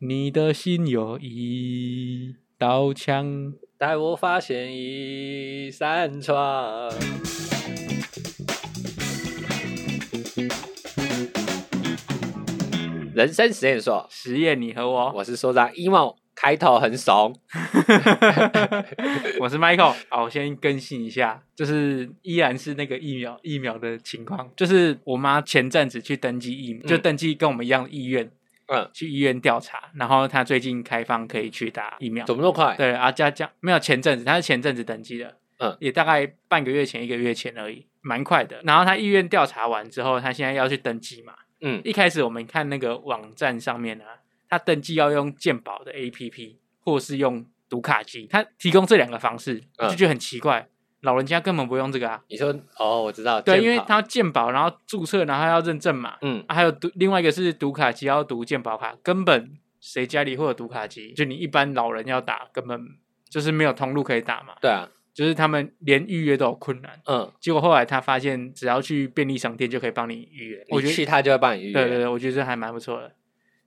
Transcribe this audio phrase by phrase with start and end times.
[0.00, 6.88] 你的心有一道墙，带我发现一扇窗。
[13.12, 17.34] 人生实验所，实验你和我，我是所长 emo，开头很怂。
[19.40, 28.30] 我是 Michael，好，我先更新一下，就是依然是那个疫苗疫苗的情况，就是我妈前阵子去登记疫苗，嗯、就登记跟我们一样的意愿。
[28.68, 32.74] 嗯，去医院调查，然后他最近开放可以去打疫苗，怎么那么快？
[32.76, 38.60] 对啊，加加没有前阵子，他是前阵子登记的，嗯，也大概半个月前、一个月前而已，蛮快的。
[38.64, 50.60] 然后他医院调查完之后，他现在要去登记嘛，嗯，一开始我们看那个网站上面呢、啊，他登记要用健保的 APP 或是用读卡机，他提供这两个方式，我就觉得很奇怪。
[50.60, 50.68] 嗯
[51.02, 52.22] 老人家根本不用这个啊！
[52.28, 61.12] 你说哦，我知道，对，因为他健保，然后注册，然后要认证嘛，嗯，啊、还有读另外一个是读卡机，要读健保卡，根本谁家里会有读卡机？
[61.12, 62.80] 就你一般老人要打，根本
[63.30, 64.54] 就是没有通路可以打嘛。
[64.60, 67.00] 对啊，就是他们连预约都有困难。
[67.06, 71.72] 嗯，结果后来他发现，只要去便利商店就可以帮你预约，我觉得去他就会帮你预约。
[71.74, 73.14] 对对对，我觉得这还蛮不错的。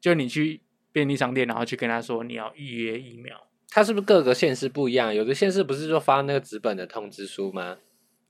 [0.02, 0.60] 就你去
[0.92, 3.36] 便利商店，然后去跟他说你要预约疫苗，
[3.72, 5.16] 他是不是各个县市不一样？
[5.16, 7.77] 有的县市不是说发那个纸本的通知书吗？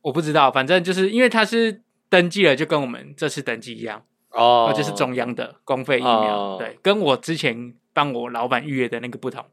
[0.01, 9.43] 我不知道，反正就是因为它是登记了，就跟我们这次登记一样哦，就是中央的公费疫苗，哦、对，跟我之前帮我老板预约的那个不同，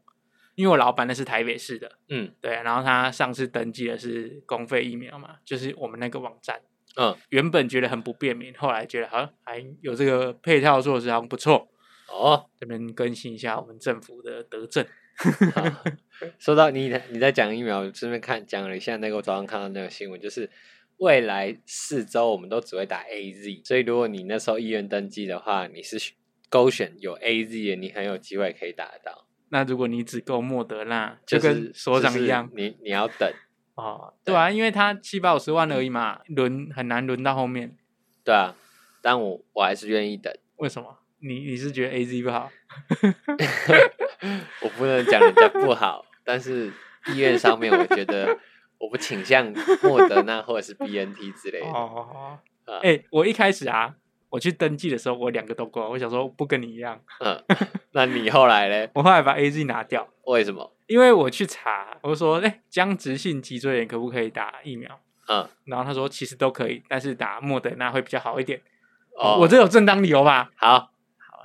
[0.55, 6.61] 因为我老板那是台北市的，嗯，对，然后他上次登记的是公费疫苗嘛，就是我们那个网站，
[6.97, 11.67] 嗯，原本觉得很不便民，后来觉得好像还有这个配套措施，好像不错
[12.07, 14.85] 哦，这边更新一下我们政府的德政。
[16.37, 20.49] 说到你，你在讲疫苗，顺便看讲了一下那个我早上看到那个新闻，就是
[20.97, 26.13] 未来四周我们都只会打 AZ，所以如果你那时候医院登记的话，你是
[26.49, 29.25] 勾选有 AZ 的，你很有机会可以打得到。
[29.49, 33.31] 那如果你只够莫德纳，就跟所长一样，就是、你你要等
[33.75, 37.75] 哦，对啊，因为他七百五十万而已嘛，轮很难轮到后面。
[38.23, 38.55] 对啊，
[39.01, 40.31] 但我我还是愿意等。
[40.57, 40.98] 为什么？
[41.21, 42.51] 你你是觉得 AZ 不好？
[44.61, 46.71] 我不能讲人家不好， 但是
[47.07, 48.37] 医院上面我觉得
[48.77, 51.67] 我不倾向莫德纳或者是 BNT 之类的。
[51.67, 52.39] 哦，
[52.81, 53.93] 哎、欸，我一开始啊，
[54.29, 57.01] 我去登记的时候，我两个都过，我想说不跟你一样。
[57.19, 57.43] 嗯，
[57.91, 58.89] 那你后来呢？
[58.95, 60.07] 我后来把 AZ 拿掉。
[60.25, 60.75] 为什么？
[60.87, 64.99] 因为我去查，我说，哎、欸，僵直性脊椎炎可不可以打疫苗？
[65.27, 68.61] 嗯，然后他说其实都可以，但是打莫德纳会比较好一点。
[69.15, 70.51] 哦，我这有正当理由吧？
[70.55, 70.91] 好。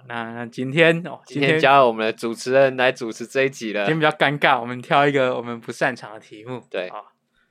[0.06, 3.84] 那今天哦，今天交我们的主持人来主持这一集了。
[3.87, 6.62] 今天比较尴尬，我们挑一个我们不擅长的题目。
[6.70, 6.97] 对啊，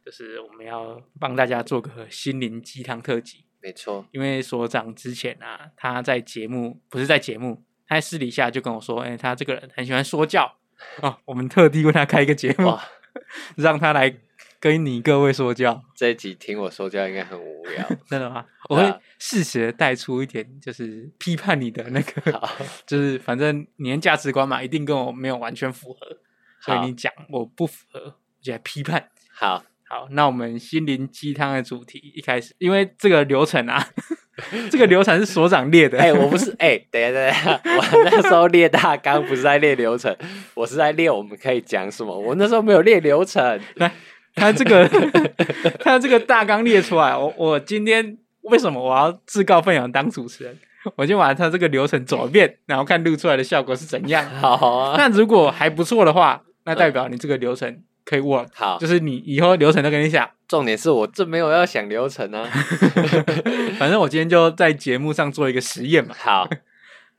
[0.06, 3.46] 就是我们要帮大家做个心灵鸡汤特辑。
[3.62, 10.58] 没错，因为所长之前啊，他在节目不是在节目，他在私底下就跟我说，哎，他这个人很喜欢说教
[11.02, 12.78] 啊， 我们特地为他开一个节目，
[13.58, 14.16] 让他来。
[14.64, 18.46] 跟你各位说教，这一集听我说教应该很无聊， 真的吗？
[18.70, 22.50] 我会适时的带出一点，就是批判你的那个， 好
[22.88, 26.18] 就是反正你的价值观嘛，一定跟我没有完全符合，
[26.62, 29.10] 所以你讲我不符合，我就来批判。
[29.34, 33.86] 好，好，那我们心灵鸡汤的主题一开始，因为这个流程啊，
[34.72, 40.16] 这个流程是所长列的，哎、欸，我不是，哎、欸，等一下，等一下，我那时候列大纲不是在列流程，
[40.54, 43.92] 我是在列我们可以讲什么，我那时候没有列流程，来。
[44.36, 44.88] 他这个，
[45.82, 50.58] 他这个大纲列出来，我我今天为什么我要自告奋勇当主持人？
[50.98, 54.26] 我就把他这个流程走一遍，然后看录出来的效果是怎样。
[54.42, 58.48] 好啊，那如果还不错的话，那代表你这个流程可以 work。
[58.54, 60.30] 好，就是你以后流程都跟你讲。
[60.46, 62.44] 重点是我这没有要想流程啊，
[63.80, 66.14] 反正我今天就在节目上做一个实验嘛。
[66.20, 66.50] 好。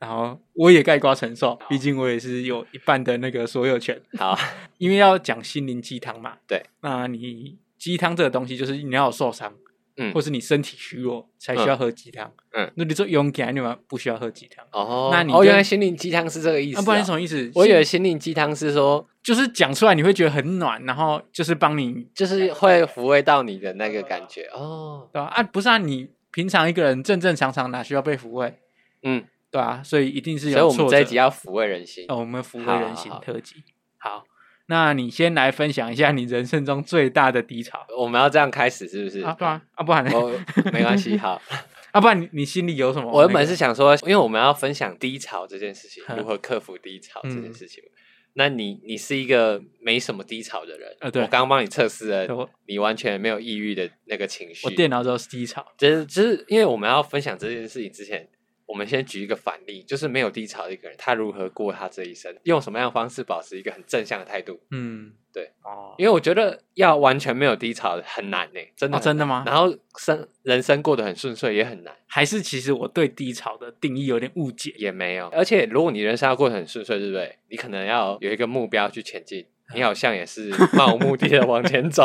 [0.05, 3.99] 然后我也盖瓜承受，毕竟我也是有一半的那个所有权。
[4.19, 4.37] 好，
[4.77, 6.33] 因为要讲心灵鸡汤嘛。
[6.47, 9.51] 对，那你鸡汤这个东西，就是你要有受伤，
[9.97, 12.31] 嗯，或是你身体虚弱才需要喝鸡汤。
[12.53, 14.63] 嗯，那你说勇敢，你们不需要喝鸡汤。
[14.71, 16.77] 哦，那你哦，原来心灵鸡汤是这个意思。
[16.77, 17.51] 那不然什么意思？
[17.55, 24.43] 我以为心灵鸡汤是说，就是讲出来你会觉得很暖，然后就是帮你，就是会抚慰到你的那个感觉。
[24.53, 25.29] 哦，对吧？
[25.29, 28.53] 啊，不是啊，你平常一个人正正常常哪需要被抚慰？
[29.01, 29.25] 嗯。
[29.55, 30.57] 对啊，所以一定是有。
[30.57, 32.03] 所以我们这一集要抚慰人心。
[32.09, 33.63] 哦，我们抚慰人心特辑。
[33.97, 34.25] 好，
[34.65, 37.87] 那你先来分享一下你人生中最大的低潮。
[37.97, 39.21] 我们要这样开始是不是？
[39.21, 40.29] 啊，对啊，啊，不然我，
[40.73, 41.41] 没关系， 好。
[41.91, 43.09] 啊，不然你你心里有什么？
[43.09, 47.81] 我原本是想说，因为我们要分享低潮这件事情，如何克服低潮这件事情。
[47.85, 47.95] 嗯、
[48.33, 51.09] 那你你是一个没什么低潮的人啊？
[51.09, 54.67] 对，我刚刚帮你测试了，你完全没有抑郁的那个情绪。
[54.67, 58.27] 我电脑都是低潮，就是就是因为我们要分享这件事情之前。
[58.65, 64.59] 我们先举一个反例，就是没有低潮的一个人，他如何过他这一生，用什么样的方式保持一个很正向的态度？
[64.71, 69.43] 嗯，对，哦，因为我觉得要完全没有低潮很难呢，真的，真的吗？
[69.45, 74.73] 然后生人生过得很顺遂也很难，还是其实我对低潮的定义有点误解？
[74.77, 77.37] 也没有，而且如果你人生要过得很顺遂，对不对？
[77.49, 79.45] 你可能要有一个目标去前进，
[79.75, 82.03] 你好像也是 漫无目的的往前走，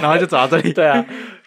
[0.00, 1.04] 然后就走到这里，对啊。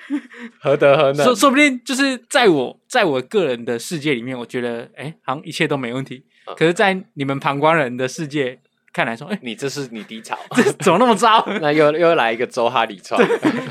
[0.59, 1.23] 何德何能？
[1.23, 6.25] 说说不定就是在我在我个人的世界里面，我觉得哎、欸，好像一切都没问题。
[6.47, 8.59] 嗯、可是，在你们旁观人的世界。
[8.95, 11.45] 看来说，哎、欸，你这是你低潮， 这怎么那么糟？
[11.59, 13.21] 那又又来一个周哈里创，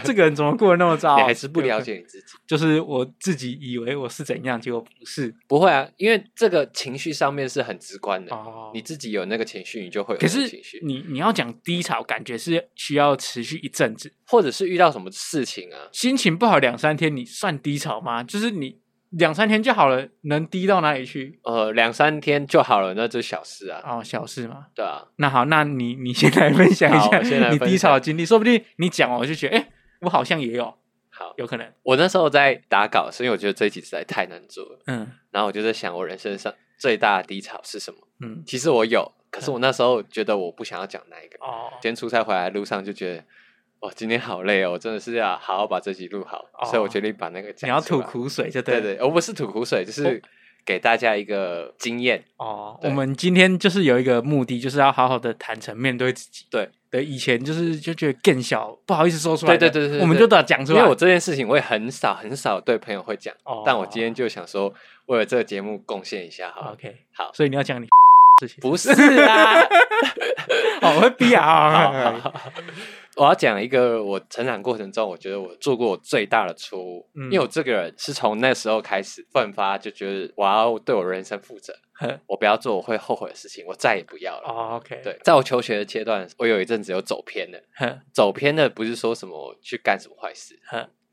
[0.04, 1.16] 这个人怎么过得那么糟？
[1.16, 2.24] 你还是不了解你自己。
[2.46, 5.34] 就是我自己以为我是怎样，结果不是。
[5.48, 8.36] 不会啊，因为这个情绪上面是很直观的。
[8.36, 10.78] 哦，你自己有那个情绪，你就会有那个情绪。
[10.78, 18.22] 可是你你要讲低潮，感觉是需要持续一阵子，或者是遇到什么事情啊，心情不好两三天，你算低潮吗？
[18.22, 18.83] 就是你。
[19.16, 21.38] 两三天就好了，能低到哪里去？
[21.44, 23.80] 呃，两三天就好了，那就是小事啊。
[23.84, 24.66] 哦，小事嘛。
[24.74, 25.06] 对啊。
[25.16, 30.64] 那好，那你你先来分享一下你低潮的经历，说不定你讲完我就觉得，哎、欸，我好像也有。
[31.10, 31.72] 好，有可能。
[31.82, 34.80] 我那时候在打稿，是因为我觉得这一集实在太难做了。
[34.86, 35.08] 嗯。
[35.30, 38.00] 然后我就在想，我人生上最大的低潮是什么？
[38.20, 38.42] 嗯。
[38.44, 41.38] 其实我有，可是我那时候觉得我不想要讲那一个。
[41.40, 41.70] 哦。
[41.74, 43.24] 今天出差回来路上就觉得。
[43.80, 47.54] 哦，今天好累哦，我真的是要好好把这集录好，哦、所以我决定把那个。
[47.62, 50.22] 你要吐苦水就对，对对，我不是吐苦水，就是
[50.64, 52.78] 给大家一个经验哦。
[52.82, 56.44] 我们今天就是有一个目的，就是要好好的坦诚面对自己。
[56.50, 59.56] 对对，以前就是就觉得更小，不好意思说出来。
[59.56, 60.78] 对对对对，我们就得讲出来。
[60.78, 64.72] 因为我这件事情我也很少很少对朋友会讲，哦、但我今天就想说，
[65.06, 66.70] 为了这个节目贡献一下哈。
[66.72, 67.88] OK，好，所以你要讲你
[68.40, 68.90] 事情，不是
[69.22, 69.60] 啊？
[70.82, 72.14] 哦，我会逼啊。
[73.16, 81.74] 我要讲一个我成长过程中，我觉得我做过我最大的错误，嗯、因为我这个人是从那时候开始奋发，就觉得我要对我人生负责，
[82.26, 84.48] 我不要做我会后悔的事情，我再也不要了。
[84.48, 87.58] 哦、OK，对，在我求学的阶段，我有一阵子有走偏了，
[88.12, 90.58] 走偏的不是说什么去干什么坏事，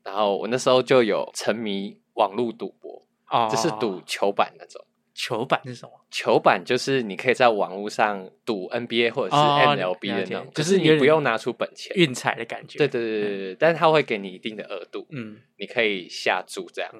[0.02, 4.84] 然后我那时候就有沉迷网络赌博，哦、就是赌球板那种。
[5.14, 5.92] 球板是什么？
[6.10, 12.78] 球板就是你可以在网络上赌 NBA 或者是 MLB 的那种，就是你不用拿出本钱，运彩的感觉。
[12.78, 16.90] 对对对对对，但是他会给你一定的额度，嗯，你可以下注这样，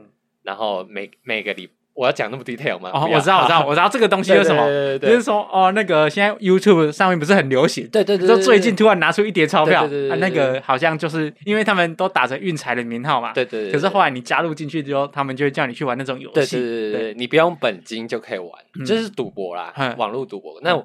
[0.42, 1.68] 然后每每个礼。
[1.94, 2.90] 我要讲那么 detail 吗？
[2.92, 4.66] 哦，我知道，我知道， 我知道这个东西是什么，
[4.98, 9.86] 就是说，哦，那个现在 YouTube 上面不是很流行，对对对，就最近突然拿出一叠钞票，
[10.18, 13.70] 那个好像就是因为他们都打着运财的名号嘛，对对。
[13.70, 18.50] 可是后来你加入进去之后，他们就会叫你去玩那种游戏，对对对，你不用本金就可以玩，
[18.86, 20.58] 就是赌博啦，网络赌博。
[20.62, 20.82] 那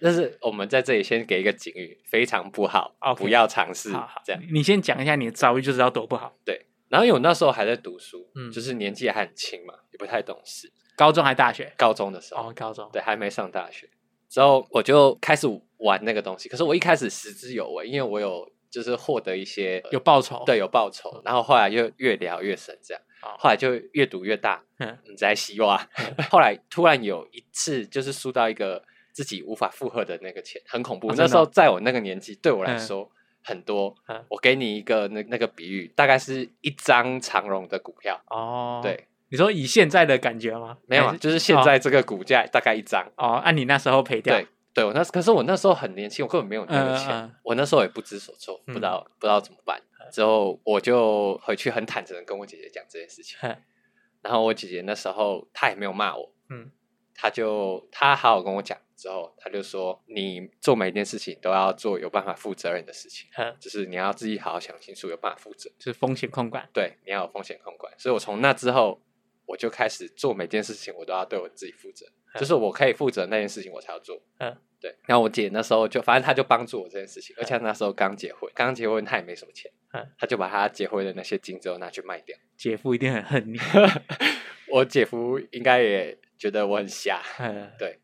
[0.00, 3.90] 但是我们在这里先给一个警语，非常不好，不要尝试。
[4.24, 6.32] 这样，你先讲一下你的遭遇，就知道多不好。
[6.44, 6.66] 对。
[6.90, 10.70] 然后因为我那时候还在读书，嗯，就是年纪还很轻嘛，也不太懂事。
[10.96, 11.72] 高中还大学？
[11.78, 12.48] 高中的时候。
[12.48, 12.90] 哦，高中。
[12.92, 13.88] 对，还没上大学。
[14.28, 15.46] 之后我就开始
[15.78, 21.22] 玩那个东西，可是我一开始食之有味，因为我有就是获得一些有报酬，对，有报酬。
[21.24, 23.02] 然后后来就越聊越深，这样，
[23.38, 24.62] 后来就越赌越大。
[24.80, 25.78] 嗯，你在希望。
[26.28, 28.82] 后来突然有一次，就是输到一个
[29.12, 31.12] 自己无法负荷的那个钱，很恐怖。
[31.14, 33.08] 那时候在我那个年纪，对我来说。
[33.50, 33.94] 很多，
[34.28, 38.18] 我给你一个那那个比喻，大概是一张长荣的股票。
[38.28, 38.80] 哦。
[38.82, 40.78] 对，你说以现在的感觉吗？
[40.86, 43.04] 没有，就是现在这个股价大概一张。
[43.16, 43.34] 哦。
[43.44, 49.82] 按你那时候赔掉，对对，我那可是我那时候很年轻，我根本没有那个钱，我那时候也不知所措，不知道不知道怎么办。
[50.12, 53.38] 之后我就回去很坦诚的跟我姐姐讲这件事情，
[54.22, 56.70] 然后我姐姐那时候她也没有骂我，嗯，
[57.14, 58.76] 她就她好好跟我讲。
[59.00, 66.68] 之后，他就说：“你做每一件事情都要做有办法负责任的事情，呵就是你要自己好好想清楚，有办法负责，就是风险控管。
[66.70, 67.90] 对，你要有风险控管。
[67.96, 69.00] 所以我从那之后，
[69.46, 72.04] 我就开始做每件事情，我都要对我自己负责，
[72.34, 74.20] 呵就是我可以负责那件事情，我才要做。
[74.36, 74.94] 嗯呵，对。
[75.06, 79.72] 然后我姐那时候就，反正她就帮助我这件事情，而且那时候刚结婚，刚结婚她也没什么钱，
[80.18, 82.36] 她就把她结婚的那些金子都拿去卖掉。
[82.58, 83.58] 姐夫一定很恨你，
[84.68, 87.98] 我姐夫应该也觉得我很瞎，呵对。”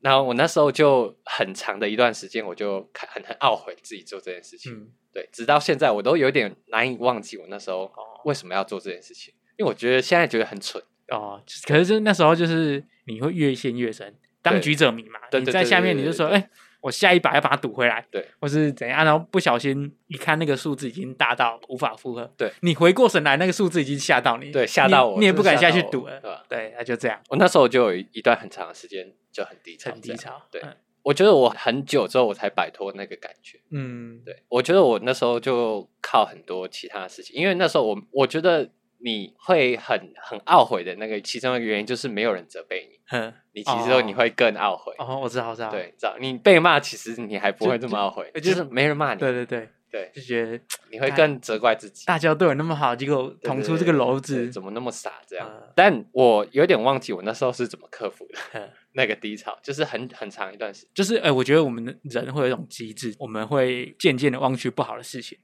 [0.00, 4.72] 然后我那时候就很长的一段时间，我就很很懊悔自己做这件事情。
[4.72, 7.92] 嗯、对，直到现在我都有点难以忘记我那时候
[8.24, 11.42] 为什么要做这件事情，因为我觉得现在觉得很蠢哦。
[11.66, 15.20] 可是就那时候就是你会越陷越深，当局者迷嘛。
[15.30, 16.48] 对，你在下面你就说，哎。
[16.88, 19.04] 我下一把要把它赌回来，对，或是怎样？
[19.04, 26.44] 然后不小心一看那个数字已经大到无法负荷，对，你回过神来，那个数字已经吓到你，对，吓到我，你也不敢下去赌了，对吧？
[26.48, 27.20] 对，那就这样。
[27.28, 30.42] 我那时候就有一段很长的时间就很低潮，很低潮。
[30.50, 30.62] 对，
[31.02, 33.60] 我觉得我很久之后我才摆脱那个感觉。
[33.70, 44.92] 嗯，对，我觉得我那时候就靠很多其他的事情，因为那时候我我觉得你会很很懊悔的那个其中一个原因就是没有人责备你， 嗯，你其实你会更懊悔。
[44.98, 45.70] 哦，我知道，我知道。
[45.70, 49.20] 对，知道你被骂，其实你还不会这么懊悔，就是没人骂你。
[49.20, 52.04] 对对对对，就觉得你会更责怪自己。
[52.04, 55.12] 大家对我那么好，结果捅出这个篓子，怎么那么傻？
[55.26, 55.50] 这样。
[55.74, 60.90] 但我有点忘记我那时候是怎么克服的 那个低潮，就是很很长一段时间。
[60.92, 65.38] 就是哎，我觉得我们的人会有一种机制，我们会渐渐的忘去不好的事情。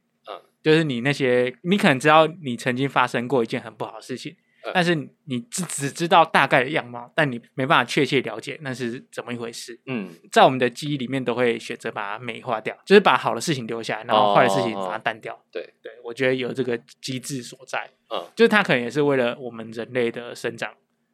[0.62, 4.94] 就是你那些，你可能知道你曾经发生过一件很不好的事情，嗯、但是
[5.26, 9.78] 你只只知道大概的样貌，但你没办法确切了解那是怎么一回事。
[9.84, 15.38] 嗯，在我们的记忆里面都会选择把它美化掉，就是把好的事情留下来，然后坏的事情把它淡掉。
[15.52, 17.90] 对、对，我觉得有这个机制所在。
[18.08, 20.72] 嗯，就是它可能也是为了我们人类的生长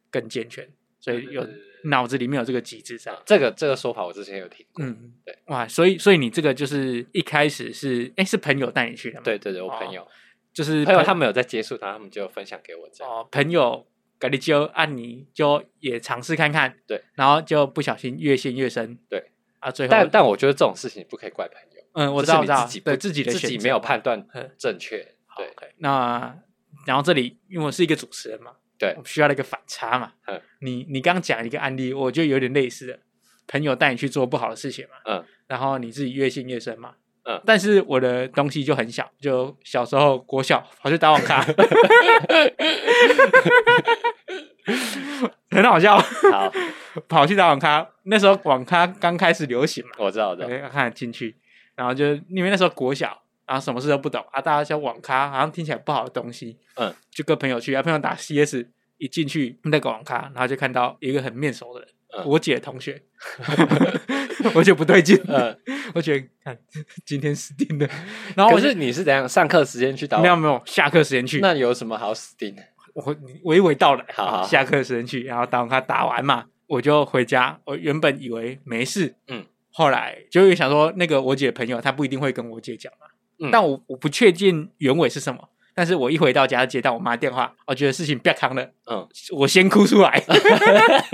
[0.09, 1.45] 更健全，所以有。
[1.85, 4.85] 脑子里面有这个机制在，这个这个说法我之前有听过。
[4.85, 9.21] 嗯，对，哇，所以所以你这个就是一开始是哎是朋友带你去的吗？
[9.23, 10.07] 对对对，我朋友。
[10.53, 13.13] 就是朋友，他们有在接触他，他们就分享给我这样。
[13.13, 13.87] 哦，朋友
[14.19, 19.31] 跟你就按你就也尝试看看，对，然后就不小心越陷越深，对。
[19.59, 24.97] 啊，最后但但我觉得这种事情不可以怪朋友，嗯，我知道，自己对自己的自己没有判断正确，
[25.37, 26.35] 对，那
[26.85, 28.53] 然后这里因为我是一个主持人嘛。
[28.81, 30.13] 对，需要了一个反差嘛。
[30.25, 32.99] 嗯，你你刚讲一个案例，我觉得有点类似的，
[33.47, 34.95] 朋友带你去做不好的事情嘛。
[35.05, 36.95] 嗯，然后你自己越陷越深嘛。
[37.25, 41.43] 嗯，但是我的东西就很小，就小时候国小跑去打网咖，
[45.51, 45.99] 很好笑。
[45.99, 46.51] 好，
[47.07, 49.91] 跑去打网咖，那时候网咖刚开始流行嘛。
[49.99, 51.37] 我知道我知道，看进去，
[51.75, 53.21] 然后就因为那时候国小。
[53.51, 54.39] 然后什么事都不懂啊！
[54.39, 58.65] 大家像网咖，好像听起来不好的东西，嗯，就跟朋友去，啊，朋友打 CS，
[58.97, 63.03] 一进去那个网咖，然后就看到一个很面熟的人，嗯、我姐同学，
[64.55, 65.59] 我就不对劲，嗯，
[65.93, 66.57] 我觉得看
[67.05, 67.85] 今天死定了。
[68.37, 70.17] 然后我可是你是怎样上课时间去打？
[70.21, 71.41] 没有没有，下课时间去。
[71.41, 72.63] 那有什么好死定的？
[72.93, 77.59] 我娓娓道来，好，好，下课时间去，然后打网咖打完嘛，我就回家。
[77.65, 83.07] 我原本以为没事，嗯，后来就想说，那个我姐朋友，她不一定会跟我姐讲嘛。
[83.51, 89.07] 但我我不确定原委是什么，但是我一回到家接到我妈电话，我觉得事情不要扛了，嗯，
[89.37, 90.21] 我先哭出来，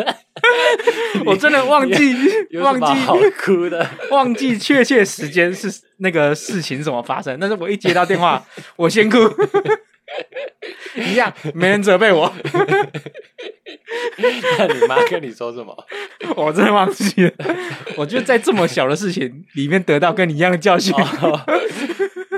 [1.25, 2.15] 我真的忘记
[2.61, 8.43] 忘记哭的，忘记确切时间是那个事情怎么发生，但是我一接到电话，
[8.75, 9.17] 我先哭，
[10.95, 12.33] 一样没人责备我，
[14.57, 15.75] 那你妈跟你说什么？
[16.35, 17.33] 我真的忘记了，
[17.97, 20.93] 我就在这么小的事情里面得到跟你一样的教训。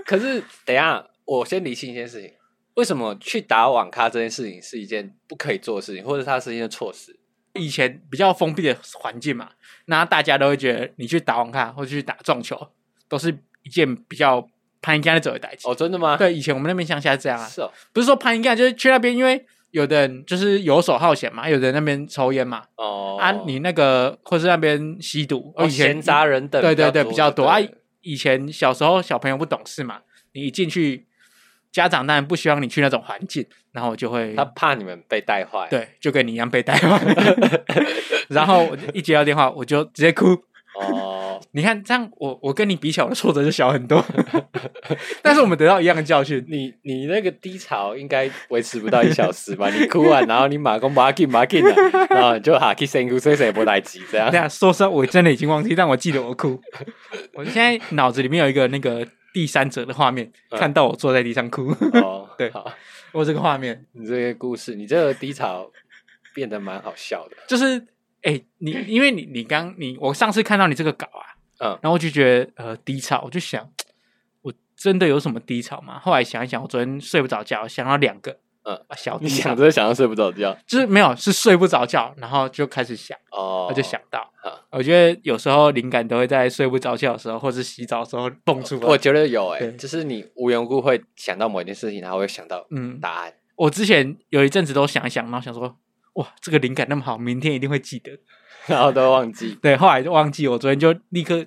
[0.05, 2.31] 可是，等一下，我先理清一件事情：
[2.75, 7.19] 为什么去打网咖这件事情是一件不可以做的事情，或者它是一件错事？
[7.53, 9.49] 以前比较封闭的环境嘛，
[9.85, 12.69] 那大家都会觉得你去打网咖或者去打撞球，
[13.07, 14.47] 都是一件比较
[14.81, 15.67] 攀应该的走的代志。
[15.67, 16.17] 哦，真的吗？
[16.17, 17.47] 对，以前我们那边乡下是这样啊。
[17.47, 22.63] 是哦，不是说攀应该，就是去那边，因为有的人就是游手好闲嘛，有的人那边抽烟嘛。
[22.75, 23.17] 哦。
[23.19, 27.59] 啊，你那个或是那边吸毒，哦，以前闲杂人等，对对对，比较多啊。
[28.01, 29.99] 以前小时候小朋友不懂事嘛，
[30.31, 31.05] 你一进去，
[31.69, 36.97] 家长当然不希望你去那种环境，然后就会他怕你们被带坏，对，就跟你一样被带坏。
[38.29, 40.41] 然后我一接到电话，我就直接哭。
[40.79, 44.03] 哦， 你看这样，我我跟你比起来，我的挫折就小很多。
[45.21, 46.43] 但是我们得到一样的教训。
[46.49, 49.69] 你你那个低潮应该维持不到一小时吧？
[49.69, 51.75] 你哭完，然后你马工马进马进了，
[52.09, 54.31] 然后你就哈去辛苦，所以谁不来急这样？
[54.31, 56.59] 这样说实话，我真的已经忘记，但我记得我哭。
[57.33, 61.69] 我现在脑子里面有一个那个第三者的画面，嗯、看到我坐在地上哭。
[61.93, 62.71] 哦，对，好，
[63.11, 65.69] 我这个画面，你这个故事，你这个低潮
[66.33, 67.37] 变得蛮好笑的。
[67.47, 67.85] 就是，
[68.21, 73.69] 哎、欸，你因为你你刚你我上次看到你这个稿啊，嗯，然后我就觉得呃低潮，我就想
[74.41, 74.53] 我。
[74.81, 75.99] 真的有什么低潮吗？
[75.99, 79.35] 后来想一想，我昨天睡不着觉，想到两个，嗯，小低潮。
[79.35, 88.87] 你想着想到睡不着觉，就是没有，是睡不着觉，然后就开始想，哦，我就想到，嗯，我觉得有时候灵感都会在睡不着觉的时候，或是洗澡的时候蹦出来。
[88.87, 93.33] 我觉得有诶、欸，对就是你无缘无故会想到某一件事情，然后会想到嗯答案、嗯。
[93.57, 95.75] 我之前有一阵子都想一想，然后想说，
[96.13, 98.19] 哇，这个灵感那么好，明天一定会记得，
[98.67, 99.57] 然后都忘记。
[99.61, 101.45] 对，后来就忘记，我昨天就立刻。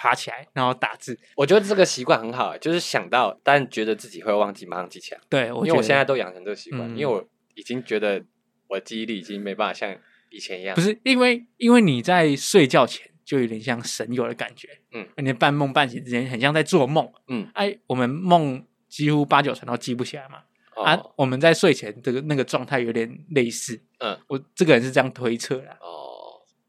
[0.00, 1.18] 爬起来，然后打字。
[1.34, 5.20] 我觉得这个习惯很好，就是想到，但觉得自己会忘记，马上记起来。
[5.28, 8.24] 对，因为我现在都养成这个习惯，嗯、因为我已经觉得
[8.68, 9.92] 我记忆力已经没办法像
[10.30, 10.76] 以前一样。
[10.76, 20.42] 不是因为，因为你在睡觉前就有点像神游的感觉，嗯，你半梦半醒之间很像在做梦，嗯，哎，我们梦几乎八九成都记不起来嘛，
[20.78, 26.06] 哦、啊，我们在睡前这个那个状态有点类似，嗯，我这个人是这样推测的，哦。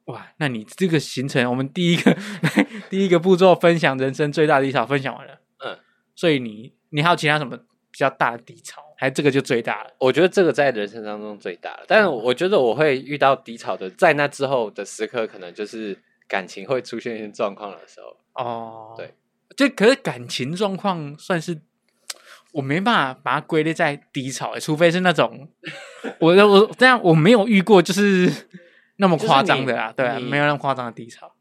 [0.05, 2.17] 哇，那你这个行程，我们第一个
[2.89, 5.77] 第一个步骤分享人生最大的低潮分享完了，嗯，
[6.15, 9.91] 所以你你还有其他什么比较大的低潮，还是这个就最大了？
[9.99, 15.95] 我觉得这个在人生当中最大了，但是我觉得我会遇到低潮的，在那之后的时刻，可能就是
[16.27, 18.17] 感情会出现一些状况的时候。
[18.33, 19.13] 哦，对，
[19.55, 21.61] 就可是感情状况算是
[22.53, 25.47] 我没办法把它归类在低潮，除非是那种
[26.19, 28.31] 我我这样我没有遇过，就是
[28.97, 31.31] 那么夸张的啊，对啊，没有那么夸张的低潮。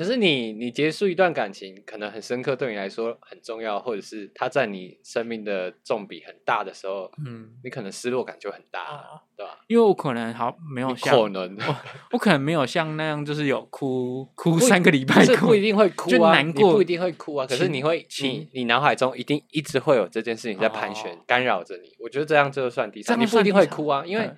[0.00, 9.58] 可是你，你结束一段感情，可能很深刻，对你来说很重要，或者是他在你生命的重比很大的时候，嗯，你可能失落感就很大，啊、对吧？
[9.66, 11.76] 因为我可能好没有像，可能我，
[12.12, 17.46] 我可能没有像那样，就是有哭哭三个礼拜，是不一定会哭啊，就难过不一定会哭啊。
[17.46, 21.94] 可是你会，你你脑海中一定一直会有这件事情在盘旋，哦、干扰着你。
[21.98, 24.30] 我觉得这样就算第三，你不一定会哭啊，因为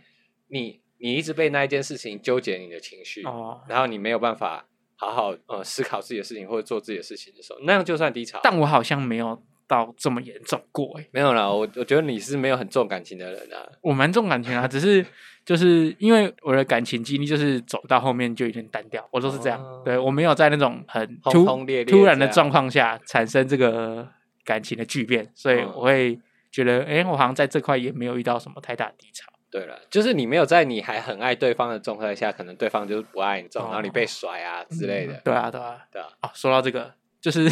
[0.48, 4.66] 你你一直被那一件事情纠结你的情绪，哦，然后你没有办法。
[5.02, 8.38] 好好呃思考自己的事情或者做自己的事情的时候，那样就算低潮。
[8.42, 13.66] 但我好像没有到这么严重过哎，没有啦，我我觉得你是没有很重感情的人啊。
[13.80, 15.04] 我蛮重感情啊，只是
[15.44, 19.60] 就是因为我的感情经历就是走到后面就有点单调，我都是这样。
[19.60, 24.08] 哦、对我没有在那种很突轰轰烈烈突然的状况下产生这个
[24.44, 26.20] 感情的巨变，所以我会
[26.52, 29.31] 觉得，哎、我好像在这块也没有遇到什么太大的低潮。
[29.52, 35.12] 对了，就是你没有在你还很爱对方的状态下，可能对方就是不爱你，这种、哦、然后你被甩啊之类的。
[35.12, 36.08] 嗯、对啊，对啊，对啊。
[36.22, 37.50] 哦，说到这个，就是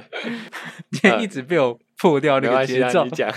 [0.90, 3.06] 今天一直被我破掉那个节奏。
[3.10, 3.30] 讲，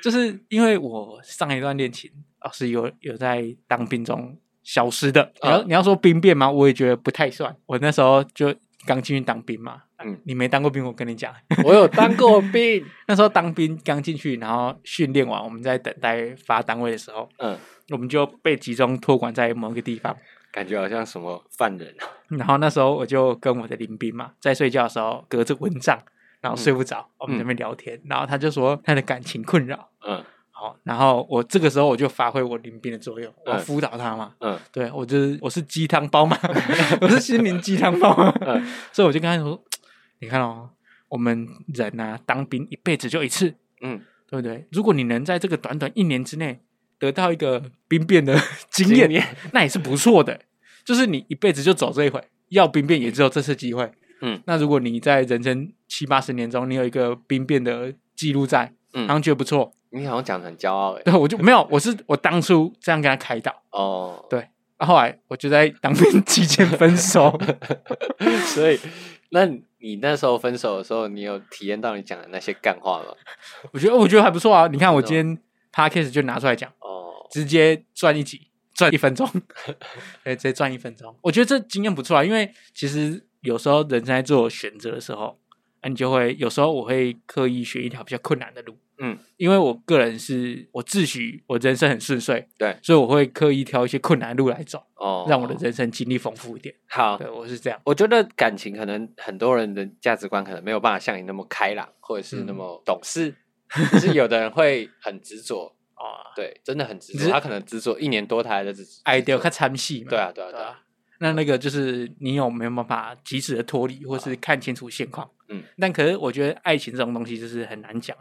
[0.00, 2.08] 就是因为我上一段恋情
[2.40, 5.32] 哦是有有在当兵中消失的。
[5.42, 6.48] 你要、嗯、你要说兵变吗？
[6.48, 7.56] 我也觉得不太算。
[7.66, 8.54] 我那时候就
[8.86, 9.82] 刚进去当兵嘛。
[9.98, 12.84] 嗯，你没当过兵，我跟你讲，我有当过兵。
[13.08, 17.58] 那时候当兵刚进去，然后训练完，我们在等待发单位的时候，嗯，
[17.90, 20.16] 我们就被集中托管在某个地方，
[20.52, 21.92] 感觉好像什么犯人。
[22.28, 25.98] 然后那时候我就跟我的邻兵嘛，在睡觉的时候隔着蚊帐，
[26.40, 30.24] 然后睡不着，嗯、我们在那边聊天，嗯、然后他就说他的感情困扰，嗯。
[30.60, 34.34] 好，然后我这个时候我就发挥我临兵的作用，我辅导他嘛。
[34.40, 36.36] 嗯，对我就是我是鸡汤包嘛，
[37.00, 38.34] 我是心灵鸡汤包嘛。
[38.40, 39.62] 嗯， 所以我就跟他说，
[40.18, 40.70] 你看哦，
[41.08, 44.66] 我们人啊，当兵一辈子就一次，嗯，对不对？
[44.72, 46.58] 如果你能在这个短短一年之内
[46.98, 48.36] 得到一个兵变的
[48.68, 50.40] 经验，经验那也是不错的。
[50.84, 53.92] 就是你一辈子就走这一回，要兵变也只有这次机会。
[54.22, 59.72] 嗯，那如果你在人生七八十年中，你有一个兵变的记录在，嗯，他们觉得不错。
[59.90, 67.38] 你好像讲的很骄傲哎，对，我就没有，我是我当初这样跟他开导哦，对，啊、后来我就在当兵期间分手，
[68.54, 68.78] 所以
[69.30, 69.46] 那
[69.78, 73.14] 你那时候分手的时候，你有体验到你讲的那些干话吗？
[73.72, 75.38] 我觉得我觉得还不错啊，你看我今天
[75.72, 79.26] podcast 就拿出来讲哦，直接赚一集，赚一分钟，
[80.24, 85.38] 哎，直接赚一分钟，我觉得这经验不错啊，因为其实有时候人在做选择的时候，
[85.82, 88.76] 那你就会有时候我会刻意选一条比较困难的路。
[89.00, 96.74] 嗯，因为我个人是我自诩我人生很顺遂，对，所以我会刻意挑一些困难路来走，哦，让我的人生经历丰富一点。
[96.88, 97.80] 好，对，我是这样。
[97.84, 103.34] 我觉得感情可能很多人的价值观可能没有办法像你那么开朗，或者是那么懂事，
[103.68, 107.30] 可是有的人会很执着 哦，对，真的很执着。
[107.30, 108.84] 他可能执着一年多，他还在执。
[109.04, 110.10] 哎，对，看参戏嘛。
[110.10, 110.80] 对啊，对啊，对啊。
[111.20, 115.28] 那那个就是你有没有办法及时的脱离，或是看清楚现况？
[115.48, 118.16] 嗯，但可是我觉得爱情这种东西就是很难讲。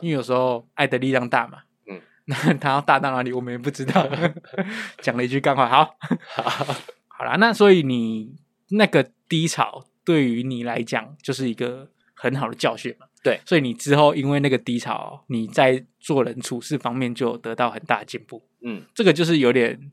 [0.00, 4.06] 因为有时候爱的力量大嘛，嗯， 那他要大到哪里，我们也不知道。
[5.00, 6.74] 讲了一句干话，好，好。
[7.08, 8.34] 好啦，那所以你
[8.70, 19.92] 那个低潮对于你来讲就是一个很好的教训嘛，对，所以你之后因为那个低潮，你在做人处事方面就得到很大的进步，嗯，这个就是有点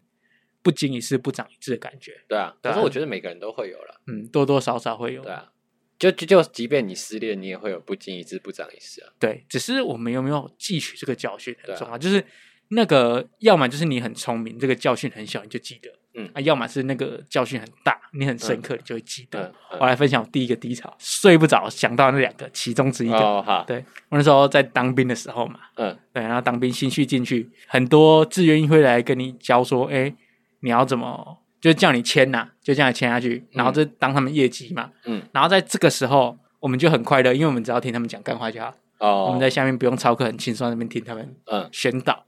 [0.63, 5.51] 不经一事不长一智的感觉，对啊，可是我觉得每个人都会有了，嗯，多多少少会有，对啊。
[5.99, 9.09] 就就就，即便你失恋，你也会有不经一事不长一智啊。
[9.19, 11.95] 对，只是我们有没有汲取这个教训很重要。
[11.95, 12.25] 啊、就是
[12.69, 19.41] 那个，要么就是你很聪明，这个教训很小你就记得，嗯啊；要么是那个教训很大，你很深刻，你就会记得。
[19.41, 23.17] 嗯嗯、我来分享我第一个低潮，睡不着，想到那两个其中之一个。
[23.17, 30.15] 哦、好，对我那时候在当兵的时候嘛，嗯，对，然后当兵新训进去，很多志愿役会来跟你教说，哎、欸，
[30.61, 31.38] 你要怎么？
[31.61, 34.89] 就叫你签呐、啊，就这样签下去，然后就当他们业绩嘛。
[35.05, 38.73] 嗯，然后在这个时候，我们就很快乐，因为我们只要听他们讲干话就好。
[38.99, 42.25] 哦，我们在下面不用操课，很轻松，那边听他们嗯宣导。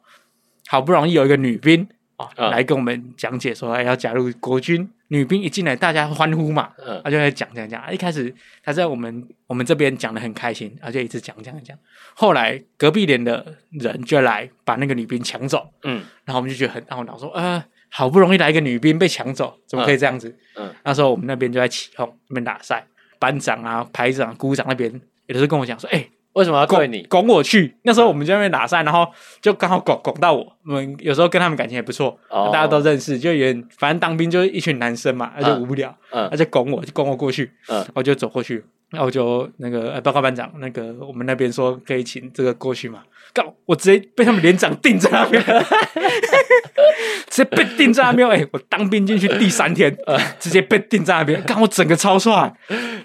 [0.67, 4.89] 好不容易有一个女兵哦，来跟我们讲解说，哎，要加入国军。
[5.08, 6.72] 女兵一进来，大家欢呼嘛。
[6.78, 7.94] 嗯，他就在讲讲讲。
[7.94, 11.78] 一开始她在我们我们这边讲的很开心，她就一直讲讲讲。
[12.13, 15.70] 后来隔壁连的人就来把那个女兵抢走。
[15.84, 17.63] 嗯，然后我们就觉得很懊恼，说呃。
[17.91, 20.30] 好不容易来一个女兵被抢走，怎么可以这样子？
[20.56, 22.88] 嗯，嗯，那时候我们那边就在起哄，那边打赛，
[23.19, 24.89] 班长啊、排长、股长那边
[25.27, 27.75] 也都是跟我讲说：“哎、欸，为什么要对你拱我去？
[27.84, 29.06] 那时候我们在那边打赛，然后
[29.41, 30.41] 就刚好拱拱到我。
[30.65, 35.93] 我们有时候跟他们感情也不错，大家都认识，就也反正当兵就是一群男生嘛，那就无聊，
[36.30, 37.51] 他就拱我，就拱我过去，
[37.93, 38.63] 我就走过去。
[38.91, 43.04] 然后我就那个报告班长，那个我们那边说可以请这个过去嘛？
[43.34, 45.44] 告我直接被他们连长定在那边，
[47.30, 48.28] 直接被定在那边。
[48.28, 49.96] 哎，我当兵进去第三天，
[50.39, 52.54] 直接被定在那边，干我整个超帅，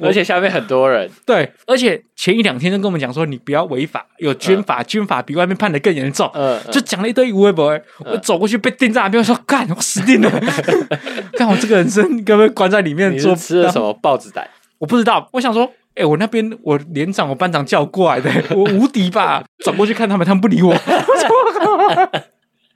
[0.00, 1.10] 而且下面很多人。
[1.24, 6.30] 对，而且前一两天就跟我们讲说，你不要违法，有军法，军法比外面判的更严重。
[6.34, 10.30] 嗯，就讲了一堆无谓不我走过去被定在那边，我说干我死定了，
[11.38, 14.48] 看我这个人生根本关在里面做吃了什么豹子胆。
[14.78, 19.42] 我不知道，我想说，哎、欸，我那边我连长、我班长叫过来的，我无敌吧？
[19.64, 20.70] 转过去看他们，他们不理我，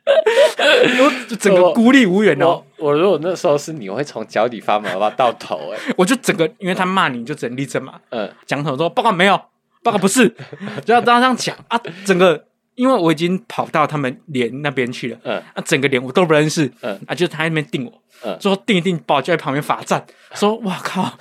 [0.09, 2.65] 我就整个孤立无援哦。
[2.79, 9.41] 我，我如果那时候是你，我会从脚底发麻吧到头，哎，我就整个，因为他骂你就整立正嘛，嗯，讲什么说报告没有，
[9.83, 10.35] 报告不是，
[10.85, 12.47] 就要这样讲啊，整个。
[12.75, 20.05] 因为我已经跑到他们连那边去了，嗯，啊，整个连我都不认识，嗯，啊，就他在那边定我，嗯，说定一定，把我就在旁边罚站，
[20.35, 21.19] 说哇靠，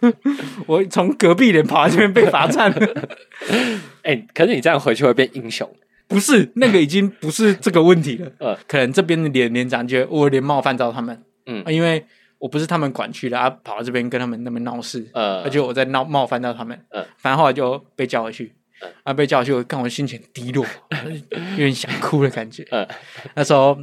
[0.66, 3.08] 我从隔壁连跑到这边被罚站了，
[4.02, 5.68] 哎，可是你这样回去会变英雄？
[6.06, 12.04] 不是，那个已经不是这个问题了，嗯，可能这边的连连长觉得我有点冒犯到他们，嗯，因为
[12.38, 18.54] 我不是他们管区的，啊，跑到这边跟他们那边闹事，嗯，而且我在闹冒犯到他们，嗯，反正后来就被叫回去。
[19.02, 19.12] 啊！
[19.12, 20.66] 被叫去，我看我心情低落，
[21.52, 22.66] 有点想哭的感觉。
[22.70, 22.86] 嗯，
[23.34, 23.76] 那时候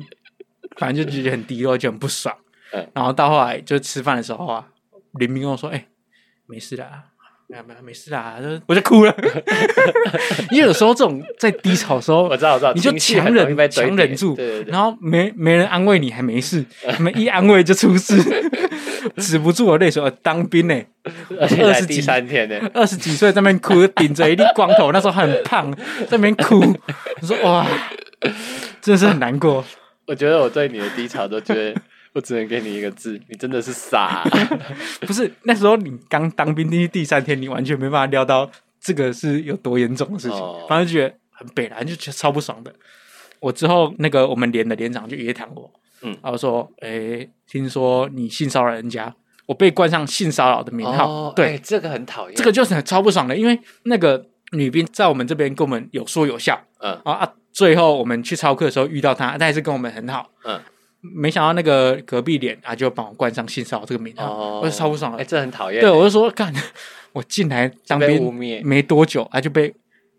[0.78, 2.36] 反正就觉得很低落，就很不爽。
[2.74, 4.70] 嗯，然后到后来就吃饭的时候啊，
[5.14, 5.88] 林斌跟我说：“哎、欸，
[6.48, 7.11] 没事啦，
[7.52, 9.14] 没有没有没事啦。”我就哭了。
[10.52, 16.64] 因为有时候这种在低潮的时候，我知道我知道，你就强忍强忍住，对对对，然后没没人安慰你还没事，
[16.98, 18.16] 你们一安慰就出事。
[19.18, 20.80] 止不住我泪水，当兵呢，
[21.40, 25.72] 二十几三天呢，二十几岁在那边哭，顶着一粒光头，那时候很胖，
[26.08, 26.60] 在那边哭。
[27.20, 27.68] 我说哇，
[28.80, 29.66] 真的是很难过。
[30.06, 31.74] 我觉得我对你的低潮都觉得，
[32.14, 34.24] 我只能给你一个字，你真的是傻。
[35.02, 42.74] 不是那时候你刚当兵第第三天，你完全没办法料到这个是有多严重的事情，反正觉得很北然，就觉得超不爽的。
[43.40, 45.72] 我之后那个我们连的连长就约谈我。
[46.04, 49.14] 嗯，然后说，哎、欸，听说你性骚扰人家，
[49.46, 60.60] 我被冠上性骚扰的名号，哦、对、欸，这个很讨厌，这个就是很超不爽的，因为那个女兵在我们这边跟我们有说有笑，嗯，啊，最后我们去操课的时候遇到她，她还是跟我们很好，嗯，
[61.02, 66.54] 没想到那个隔壁脸啊就帮我冠上性骚扰这个名号，哦、我就超不爽了，哎、欸，这很讨厌，对，我就说干，
[67.14, 68.34] 我进来当兵
[68.64, 69.74] 没多久啊就被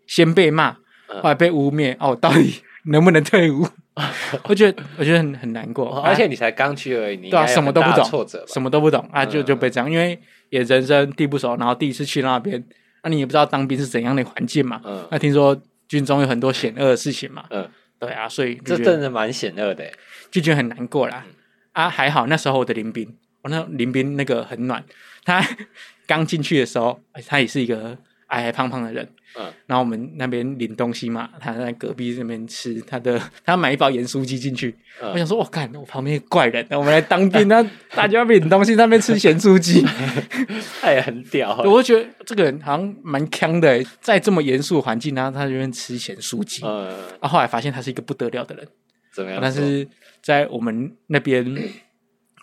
[0.07, 0.73] 先被骂，
[1.07, 3.65] 后来被污蔑，哦，到底能不能退伍？
[4.49, 10.19] 我觉得我觉得很很难过，而且你才刚去而已，你对啊，什么都不懂，挫折，什么都不懂啊，就就被这样，因为
[10.49, 12.61] 也人生地不熟，然后第一次去那边，
[13.03, 15.55] 那你也不知道当兵是怎样的环境嘛，嗯，那听说
[15.87, 17.69] 军中有很多险恶的事情嘛，嗯，
[18.05, 19.91] 对啊，所以这真的蛮险恶的，
[20.31, 21.25] 就觉得很难过啦。
[21.71, 24.83] 啊，还好那时候我的林斌，我那林斌那个很暖，
[25.23, 25.43] 他
[26.05, 27.97] 刚进去的时候，他也是一个
[28.33, 29.07] 矮矮胖胖的人。
[29.35, 34.75] 嗯，然后我们那边领东西嘛，他在隔壁那边吃他的， 他买一包盐酥鸡进去。
[35.01, 37.65] 嗯、我想说，我看我旁边怪人，我们来 当兵，那
[37.95, 39.83] 大家领东西，那边吃咸酥鸡，
[40.79, 41.57] 他也很屌。
[41.65, 46.63] 我就觉得这个人好像蛮强的，在这么严肃的环境，然后他这边吃咸酥鸡。
[46.63, 48.67] 嗯，然后后来发现他是一个不得了的人。
[49.15, 49.39] 怎么样？
[49.41, 49.87] 但是
[50.21, 51.43] 在我们那边，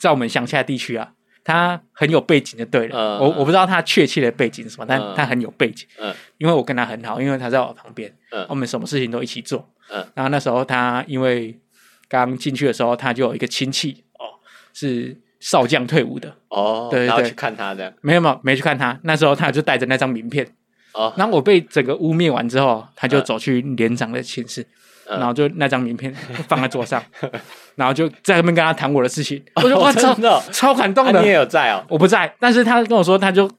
[0.00, 1.12] 在我们乡下地区啊。
[1.42, 9.68] 他很有背景就对了，嗯、我我不知道他确切的背景是什么，嗯、但他很有背景，嗯、因为我跟他很好，因为他在我旁边，嗯、我们什么事情都一起做。
[9.92, 11.58] 嗯、然后那时候他因为
[12.08, 14.38] 刚进去的时候，他就有一个亲戚哦，
[14.72, 16.36] 是少将退伍的。
[16.48, 20.46] 哦，对对对，去看他的，没有没有没去看他，那时候他就带着那张名片。
[20.92, 24.66] 哦，然后我被整个污蔑完之后，他就走去连长的寝室。
[25.18, 26.14] 然后就那张名片
[26.48, 27.02] 放在桌上，
[27.74, 29.42] 然后就在那边跟他谈我的事情。
[29.56, 30.14] 我说哇，超
[30.52, 31.20] 超感动的。
[31.20, 31.84] 你也有在哦？
[31.88, 33.50] 我不在，但是他跟我说，他就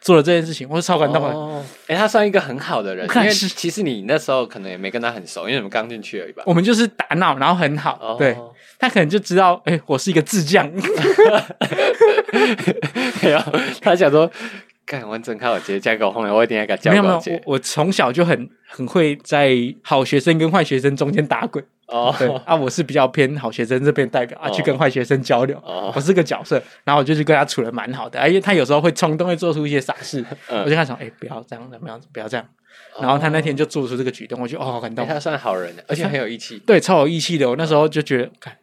[0.00, 1.64] 做了这件事情，我说超感动的。
[1.86, 6.42] 哎，他算一个很好的人，因为其实你那时候可能也没跟他很熟，因为你们刚进去而已吧。
[6.46, 8.16] 我们就是打闹，然后很好。
[8.18, 8.36] 对，
[8.78, 10.70] 他可能就知道，哎，我是一个智将。
[13.22, 14.30] 然后他想说。
[14.86, 22.14] 干完整靠我直接加个后面，我一定要给他加没有没有，我我从小就很很会在好学生跟坏学生中间打滚哦。
[22.18, 25.60] 对啊，我是比较偏好学生这边代表啊，去跟坏学生交流。
[25.94, 28.20] 我是个角色，然后我就去跟他处的蛮好的。
[28.20, 32.46] 而且他有时候会冲动，会做出一些傻事，我就跟他说：“哎，不要这样，不要不要这样。”
[33.00, 35.06] 然后他那天就做出这个举动，我就哦，好感动。
[35.06, 37.48] 他算好人，而且很有义气，对，超有义气的。
[37.48, 38.56] 我那时候就觉得，看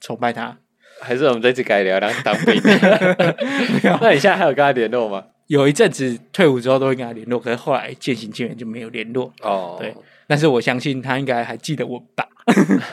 [0.00, 0.56] 崇拜他。
[1.02, 2.60] 还是我们这次改聊聊当兵。
[4.02, 5.24] 那你现在还有跟他联络吗？
[5.50, 9.34] 有一阵子退伍之后都会跟他联络，可是后来渐行渐远就没有联络。
[9.42, 9.92] 哦，对，
[10.28, 12.24] 但是我相信他应该还记得我吧。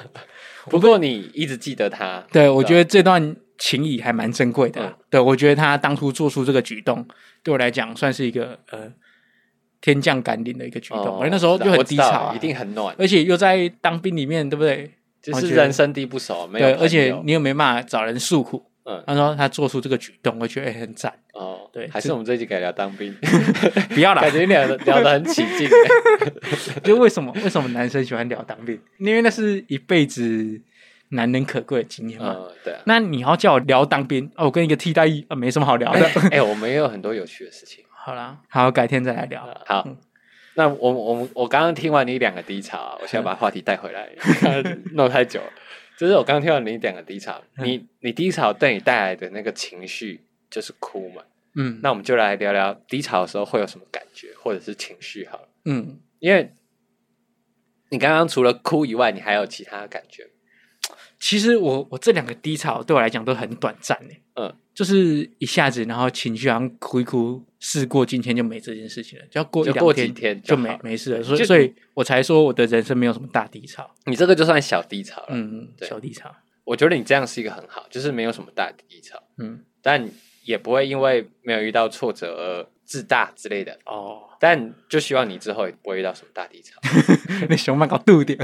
[0.65, 4.83] 不过你一直记得他，对，我觉得这段情谊还蛮珍贵的。
[4.83, 7.07] 嗯、对，我觉得他当初做出这个举动，
[7.43, 8.91] 对我来讲算是一个呃
[9.79, 11.19] 天降甘霖的一个举动。
[11.19, 14.91] 而、哦、那时候就很低潮、啊，一定很暖，而且又在当兵里面，对不对？
[15.21, 16.71] 就是人生地不熟，没有。
[16.71, 18.65] 对，而且你又没办法找人诉苦。
[18.89, 21.13] 嗯，他说他做出这个举动，我觉得很赞。
[21.33, 23.13] 哦，对，还是我们这一集改聊当兵，
[23.93, 25.69] 不要了，感觉聊的聊得很起劲。
[26.83, 28.79] 就为什么为什么男生喜欢聊当兵？
[28.99, 30.61] 因为那是一辈子
[31.09, 32.33] 难能可贵的经验嘛。
[32.39, 32.75] 嗯，对。
[32.85, 36.09] 那你要叫我聊当兵，哦，我跟一个替代役啊，没什么好聊的。
[36.31, 37.83] 哎，我们也有很多有趣的事情。
[37.91, 39.45] 好啦，好，改天再来聊。
[39.65, 39.85] 好，
[40.55, 44.07] 那我我我刚刚听完你两个低潮，我现在把话题带回来，
[44.93, 45.47] 弄太久了。
[45.97, 51.23] 就是我刚刚听到你两个低潮，你你低潮对你带来的那个情绪就是哭嘛？
[51.55, 55.49] 嗯，那我们就来聊聊低潮的时候会有什么感觉，或者是情绪好了。
[55.65, 56.51] 嗯，因为
[57.89, 60.27] 你刚刚除了哭以外，你还有其他的感觉？
[61.19, 64.21] 其实我我这两个低潮对我来讲都很短暂诶。
[64.35, 64.55] 嗯。
[64.73, 73.89] 就是一下子，然后情绪好像哭一哭，事过境迁就没这件事情了，就要过一两天就没没事了，所以所以我才说我的人生没有什么大低潮。
[74.05, 76.31] 你这个就算小低潮了，嗯，小低潮。
[76.63, 80.07] 我觉得你这样是一个很好，就是没有什么大低潮，嗯，但
[80.43, 84.23] 也不会因为没有遇到挫折而自大之类的哦。
[84.39, 86.79] 但就希望你之后也不会遇到什么大低潮。
[87.49, 88.39] 那熊猫搞度点，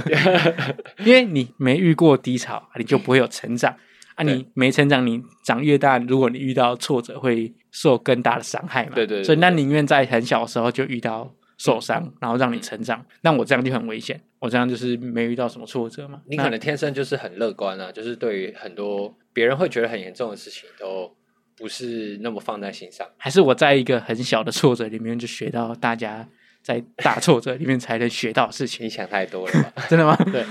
[1.03, 3.75] 因为你没遇过低潮，你就不会有成长。
[4.15, 8.91] 啊，你没成长，你长越大，如果你遇到挫折，会受更大的伤害嘛？
[8.93, 9.23] 对对，对。
[9.23, 13.03] 所以那宁愿在很小的时候就遇到受伤，嗯、然后让你成长。
[13.21, 16.21] 那、嗯、我这样就很危险，我这样就是没遇到什么挫折嘛。
[16.27, 21.11] 你可能天生就是很乐观啊，就是对于很多别人会觉得很严重的事情，都
[21.55, 23.07] 不是那么放在心上。
[23.17, 26.27] 还是我在一个很小的挫折里面就学到，大家
[26.61, 28.85] 在大挫折里面才能学到的事情。
[28.85, 29.73] 你想太多了吧？
[29.89, 30.15] 真的吗？
[30.31, 30.43] 对。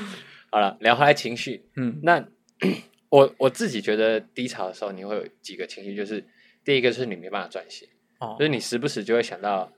[0.51, 2.25] 好了，聊回来情绪，嗯，那。
[3.13, 6.25] 我我自己觉得低潮的时候，你会有几个情绪，就是
[6.65, 7.87] 第一个是你没办法转型，
[8.19, 9.71] 哦，就是你时不时就会想到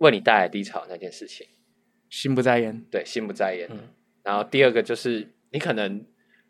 [0.00, 1.46] 为你带来低潮那件事情，
[2.10, 3.68] 心不在焉，对，心不在焉。
[3.70, 3.78] 嗯，
[4.24, 6.04] 然后第二个就是你可能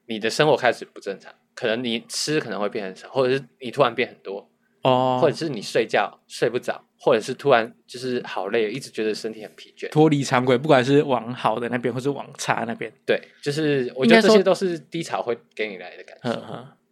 [0.06, 4.48] 你的生活开始不正常，可能你吃可能会变很少，或者是你突然变很多，
[4.82, 6.84] 哦，或者是你睡觉睡不着。
[7.04, 16.40] 或者是突然就是好累，一直觉得身体很疲倦，脱离常规，不管是往好的那边，或是往差那边，对，就是我觉得这些都是低潮会给你来的感受。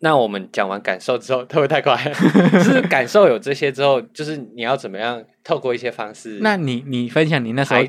[0.01, 1.97] 那我们讲完感受之后， 会不会太快？
[2.53, 6.41] 就是感受有这些之后，就是你要怎么样透过一些方式？
[6.41, 7.81] 那你你分享你那时候，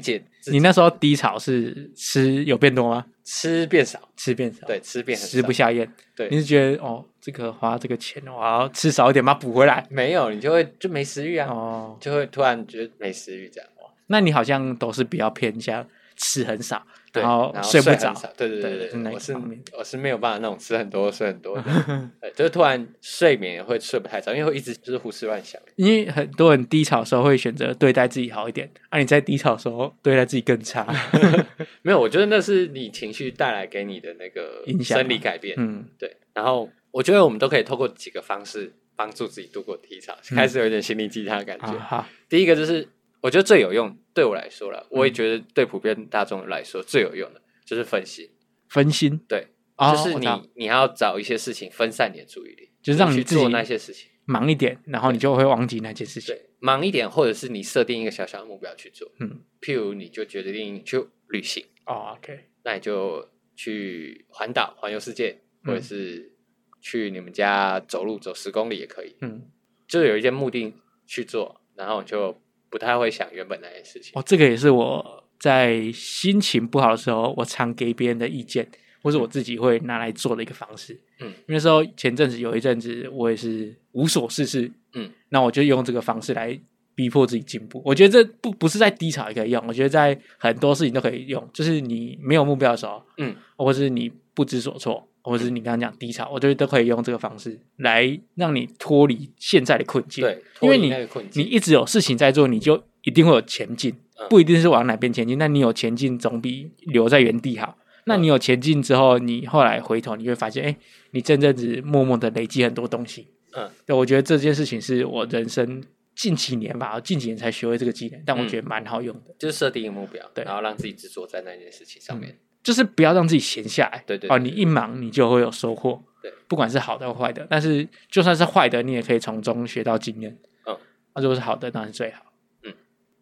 [0.51, 3.07] 你那时候低潮是吃有变多吗？
[3.33, 5.89] 吃变少，吃变少，对，吃变少，吃不下咽。
[6.13, 9.87] 对，你是觉得哦，这个花这个钱，我要吃少一点把它补回来？
[9.89, 13.69] 没有，你就会就没食欲啊，哦，就会突然觉得没食欲这样。
[14.07, 16.85] 那你好像都是比较偏向吃很少。
[17.13, 19.35] 然后睡不着，对对对对，我是
[19.77, 21.63] 我是没有办法那种吃很多睡很多的，
[22.33, 25.61] 就是突然睡眠也会睡不太着，因为会一直就是胡思乱想。
[25.75, 30.87] 因为很多人低潮的时候会选择对待自己好一点，而你在低潮的时候对待自己更差。
[31.83, 35.55] 没有，我觉得那是你情绪带来给你的那个生理改变。
[35.57, 36.15] 嗯，对。
[36.33, 42.05] 然后我觉得我们都可以透过几个方式帮助自己度过低潮，开始有点心灵鸡汤的感觉。
[42.29, 42.87] 第一个就是。
[43.21, 48.27] 我觉得最有用，对我来说了，我也觉得对普遍大众来说最有用的就是分心。
[48.67, 56.33] 分心，对，就是你你要找一些事情分散你的注意力，就是让你做那些事情忙一点，然后你就会忘记那件事情。
[56.33, 59.11] 对，忙一点，或者是你设定一个小小的目标去做。
[59.19, 61.65] 嗯，譬如你就决定去旅行。
[61.85, 66.33] 哦，OK，那你就去环岛、环游世界，或者是
[66.79, 69.17] 去你们家走路走十公里也可以。
[69.19, 69.51] 嗯，
[69.87, 70.73] 就有一件目的
[71.05, 72.41] 去做，然后就。
[72.71, 78.67] 不太会想原本那件事情哦，这个也是我在心情不好的时候，我常给别人的意见，
[79.03, 80.93] 或是我自己会拿来做的一个方式。
[81.19, 86.57] 嗯，因为那时候前阵子有一阵子我也是无所事事，嗯，那我就用这个方式来
[86.95, 87.81] 逼迫自己进步。
[87.85, 91.45] 我觉得这不不是在低潮也可以用，我觉得在很多事情都可以用。
[91.51, 95.07] 就是你没有目标的时候，嗯，或是你不知所措。
[95.23, 100.23] 或者是你刚刚讲低潮，我觉得都可以用这个方式来让你脱离现在的困境。
[100.23, 100.91] 对，因为你
[101.33, 105.37] 你一直有事情在做，你就一定会有前进，嗯、不一定是往哪边前进。
[105.37, 107.77] 但你有前进总比留在原地好。
[108.05, 110.77] 那你有前进之后，你后来回头你会发现，哎、欸，
[111.11, 113.27] 你真正只默默的累积很多东西。
[113.53, 115.83] 嗯，对，我觉得这件事情是我人生
[116.15, 122.31] 近几年吧，近几年才学会这个技能，但我觉得蛮好用的，嗯、就是设定一个目标，对，然后让自己执着在那件事情上面。
[122.31, 130.77] 嗯就是不要让自己闲下来，对对，对，哦，你一忙你就会有收获，对，不管是好的或坏的，但是就算是坏的，你也可以从中学到经验，嗯，
[131.15, 132.33] 那如果是好的，当然是最好。
[132.63, 132.73] 嗯，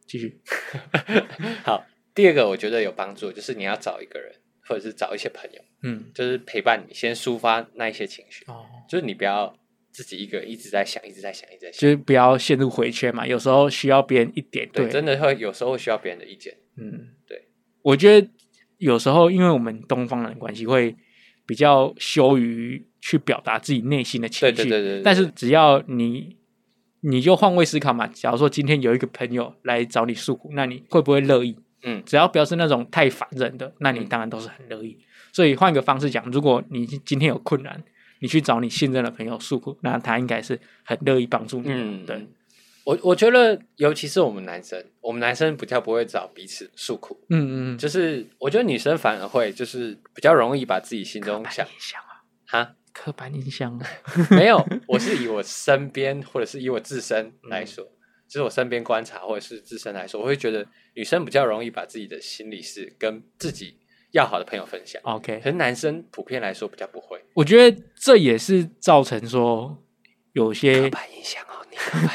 [0.05, 0.39] 继续。
[1.63, 4.33] 好，第二个我觉得有帮助，就是你要找一个人，
[4.65, 8.43] 或者是找一些朋友，嗯，就是陪伴你，先抒发那一些情绪。
[8.47, 9.55] 哦，就是你不要
[9.91, 13.25] 自己一个人一直在想，一直在想，一直在想，就是不要陷入回圈嘛。
[13.25, 16.57] 有时候需要别人一点，对，对真的会有时候会需要别人的意见。
[16.77, 17.47] 嗯，对，
[17.81, 18.27] 我觉得
[18.79, 20.95] 有时候因为我们东方人的关系会。
[21.49, 26.37] 比较羞于去表达自己内心的情绪，对对对对对，但是只要你，
[26.99, 28.05] 你就换位思考嘛。
[28.05, 31.55] 假如说今天有一个朋友来找你诉苦，那你会不会乐意？
[31.81, 34.95] 嗯，只要不要是那种太烦人的，那你当然都是很乐意。
[34.99, 37.83] 嗯、所以换个方式讲，如果你今天有困难，
[38.19, 41.69] 你去找你信任的朋友诉苦，那他应该是很乐意帮助你。
[41.71, 42.27] 嗯，对。
[42.89, 47.15] 我我觉得，尤其是我们男生，我们男生比较不会找彼此诉苦。
[47.29, 53.79] 嗯嗯，就是我觉得女生反而会，就是比较容易把自己心中想象啊，哈，刻板印象
[54.31, 57.93] 没有，我是以我身边或者是以我自身来说，嗯、
[58.27, 63.77] 就是我身边观察或者是自身来说，我会觉得女生比较容易把自己的心里事跟自己
[64.13, 64.99] 要好的朋友分享。
[65.03, 67.23] OK，可是男生普遍来说比较不会。
[67.35, 69.77] 我觉得这也是造成说
[70.33, 71.45] 有些刻板印象。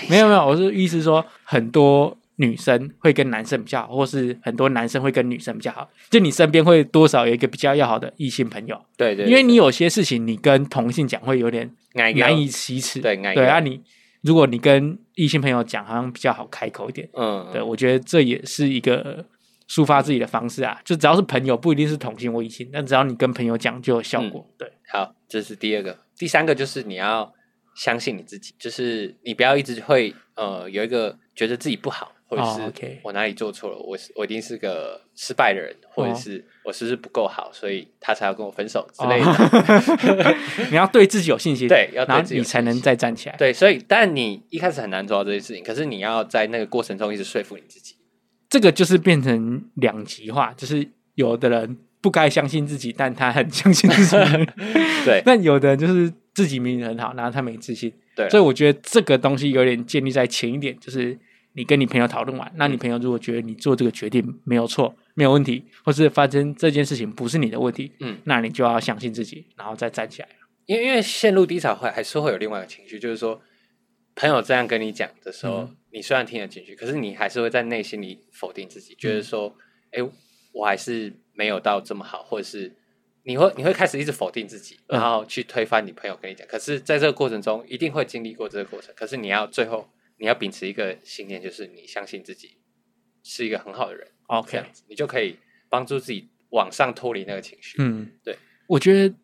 [0.09, 5.89] 没有没有，我是意思说，很多女生会跟男生比较好，或是很多男生会跟女生比较好。
[6.11, 8.77] 就你身边会多少有一个比较要好的异性朋友？
[8.97, 13.01] 对，对对，因为你有些事情你跟同性讲会有点难以启齿。
[13.01, 13.81] 对对啊，你
[14.23, 17.09] 如果你跟异性朋友讲，好像比较好开口一点。
[17.13, 19.25] 嗯，对，我觉得这也是一个
[19.69, 20.81] 抒发自己的方式啊。
[20.85, 24.45] 就只要是朋友，不一定是同性或异性，但只要你跟朋友讲就有效果。
[24.49, 27.33] 嗯、对，好，这是第二个，第三个就是你要。
[27.75, 40.37] 相信你自己，就是你不要一直会呃有一个觉得自己不好，或者是我哪里做错了，我是我一定是个失败的人，或者是我是不是不够好，所以他才要跟我分手之类的。
[40.71, 43.37] 你要对自己有信心， 对，要对自己才能再站起来。
[43.37, 47.97] 对，所以但你一开始很难做到这些事情，可是你要在那个过程中一直说服你自己。
[48.49, 54.17] 这个就是变成两极化，就是有的人不该相信自己，但他很相信自己。
[55.05, 56.13] 对，那有的人就是。
[56.35, 61.17] 自己明明很好，然后他没自信，对，所以我觉得这个东西有点建立在前一点，就是
[61.53, 70.29] 你跟你朋友讨论完，那你朋友如果觉得你做这个决定没有错、没有问题，或是发生这件事情不是你的问题，嗯，那你就要相信自己，然后再站起来。
[70.67, 73.41] 因为因为陷入低潮会还是会有另外一个情绪，就是说
[74.17, 79.57] 朋友这样跟你讲的时候，嗯、你虽然听得进去，可是你还是会在内心里否定自己，觉得说，
[79.93, 80.11] 哎、嗯，
[80.53, 82.75] 我还是没有到这么好，或者是。
[83.25, 86.47] 你会你会开始一直否定自己，然后去推翻你朋友跟你讲。
[86.47, 88.95] 可是，在这个过程中，一定会经历过这个过程。
[88.97, 92.59] 可是，你要最后你要秉持一个信念，就是你相信自己
[93.23, 94.07] 是一个很好的人。
[94.27, 97.77] OK，这样子你就可以帮助自己往上脱离那个情绪。
[97.81, 98.37] 嗯，对。
[98.69, 99.15] 我觉得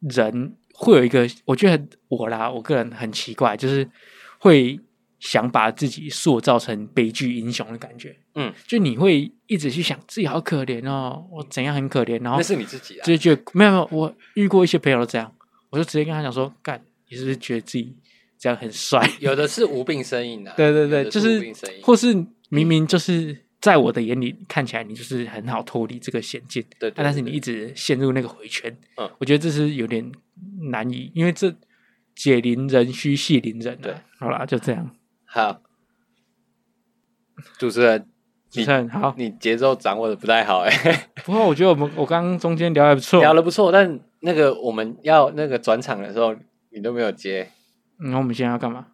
[0.00, 3.88] 人会有一个，我觉得我啦，我个人很奇怪，就是
[4.38, 4.80] 会。
[5.20, 15.32] 想把自己塑造成悲剧英雄的感觉，嗯，就你会一直去想自己好可怜哦，我怎样很可怜，然后那是你自己啊，就觉得没有没有，我遇过一些朋友都这样，
[15.70, 17.96] 我就直接跟他讲说，干，你是不是觉得自己
[18.38, 19.04] 这样很帅？
[19.18, 22.14] 有的是无病呻吟 的，对对对，就是，或是
[22.48, 30.12] 明明就是在我的眼里看起来你就是很好脱离这个险境，对，但是你一直陷入那个回圈，嗯，我觉得这是有点
[30.70, 31.52] 难以，因为这
[32.14, 34.94] 解铃人须系铃人，对，好啦，就这样。
[35.24, 35.60] 好，
[37.58, 38.08] 主持人，
[38.50, 41.08] 主持人好，你节奏掌握的不太好哎、欸。
[41.24, 46.34] 不过我觉得我们我刚刚中间聊还不错，聊的不错，但那个我们要那个转场的时候，
[46.70, 47.50] 你都没有接。
[48.00, 48.86] 那、嗯、我们现在要干嘛？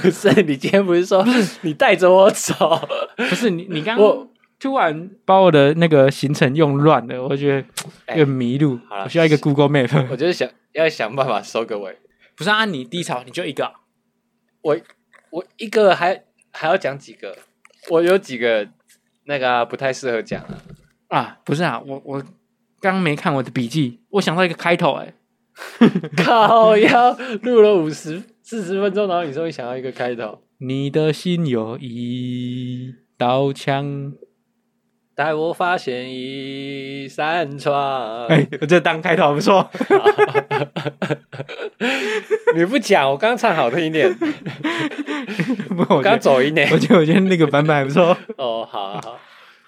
[0.00, 1.24] 不是，你今天不是说
[1.62, 2.80] 你带着我走？
[3.16, 4.28] 不是你，你刚刚
[4.60, 7.56] 突然把我的那个行程用乱了，我觉得
[8.08, 8.78] 有点迷路。
[8.90, 10.08] 欸、我需要一个 Google Map。
[10.10, 11.98] 我就是想要想办法收个尾。
[12.36, 13.72] 不是按你低潮，你就一个，
[14.62, 14.76] 我
[15.32, 17.36] 我一个还还要讲几个，
[17.88, 18.68] 我有几个
[19.24, 20.62] 那个、啊、不太适合讲啊，
[21.08, 22.22] 啊，不是啊，我我
[22.80, 25.14] 刚没看我的笔记，我想到一个开头、欸，
[25.78, 25.88] 哎，
[26.22, 34.12] 靠要录了五十四十分钟，然后你终于想到一个开头，你的心有一道墙。
[35.14, 38.26] 待我发现一扇窗。
[38.26, 39.68] 哎，我这当开头不错。
[42.54, 44.12] 你不讲，我刚唱好听一点。
[45.68, 46.70] 不，我刚走音点。
[46.70, 48.16] 我觉得我觉得那个版本还不错。
[48.36, 49.18] 哦，好，好，好，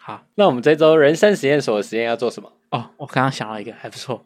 [0.00, 0.26] 好。
[0.36, 2.50] 那我们这周人生实验所的实验要做什么？
[2.70, 4.24] 哦，我刚刚想到一个还不错，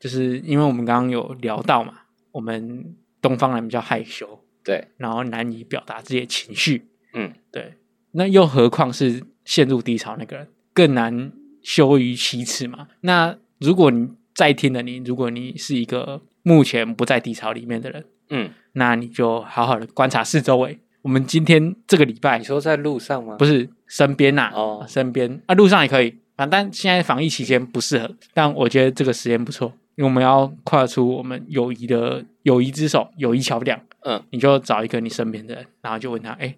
[0.00, 1.92] 就是因为我们刚刚有聊到嘛，
[2.32, 6.88] 我们东方人比较害羞，对，然后难以表达自己的情绪。
[7.14, 7.74] 嗯，对。
[8.12, 11.32] 那又何况是陷入低潮那个人，更难
[11.62, 12.88] 羞于启齿嘛。
[13.00, 20.78] 那如果你在听的你，如果你是一个目前不在低潮里面的人，嗯，那你就好好的观察四周围。
[21.00, 23.36] 我们今天这个礼拜，你说在路上吗？
[23.36, 26.18] 不是，身边呐，哦，身边啊，路上也可以。
[26.36, 33.80] 反正现在防疫期间不适合，但我觉得这个时间不错，因为我们要跨出我们友谊的友谊之手，友谊桥梁。
[34.00, 36.56] 嗯，你就找一个你身边的人，然后就问他，哎，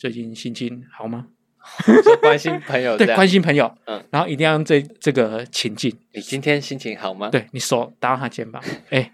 [0.00, 1.26] 最近心情好吗？
[2.20, 3.72] 关心朋友，对，关心朋友。
[3.86, 5.94] 嗯，然后一定要用这这个情境。
[6.12, 7.28] 你今天心情好吗？
[7.30, 9.12] 对，你手搭他肩膀， 哎，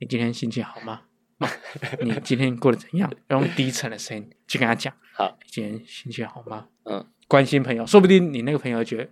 [0.00, 1.02] 你今天心情好吗？
[2.00, 3.12] 你今天过得怎样？
[3.30, 4.92] 用低沉的声音去跟他讲。
[5.14, 6.66] 好，你今天心情好吗？
[6.84, 9.08] 嗯，关心朋友，说不定你那个朋友觉得